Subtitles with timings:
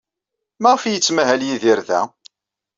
[0.61, 2.01] Maɣef ay yettmahal Yidir da?